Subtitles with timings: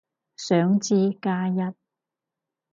[0.35, 1.53] 想知，加一